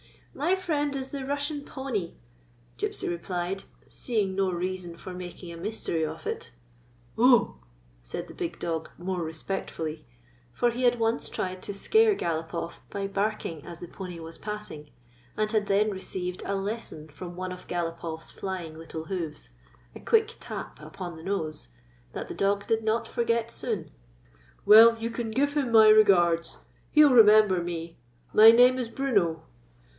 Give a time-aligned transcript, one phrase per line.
[0.51, 2.15] "My friend is the Russian pony,"
[2.77, 6.53] Gypsy replied, seeing no reason for making a mystery of it.
[7.17, 7.57] "Oh,"
[8.01, 10.07] said the big dog more respectfully;
[10.53, 14.89] for he had once tried to scare Galopoff by barking as the pony was passing,
[15.37, 17.51] and had then received I IO OUT INTO THE BIG WORLD a lesson from one
[17.51, 19.49] of GalopofFs flying little hoofs,
[19.93, 21.67] a quick tap upon the nose,
[22.13, 23.91] that the clog did not forget soon."
[24.65, 26.59] Well, you can give him my regards.
[26.89, 27.97] He 11 remember me.
[28.33, 29.43] My name is Bruno.